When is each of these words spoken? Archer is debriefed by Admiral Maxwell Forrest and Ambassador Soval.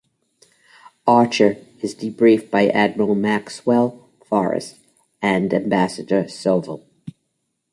Archer 1.05 1.57
is 1.83 1.93
debriefed 1.93 2.49
by 2.49 2.67
Admiral 2.69 3.13
Maxwell 3.13 4.09
Forrest 4.25 4.77
and 5.21 5.53
Ambassador 5.53 6.23
Soval. 6.23 6.81